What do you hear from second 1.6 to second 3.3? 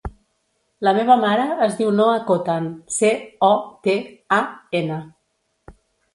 es diu Noha Cotan: ce,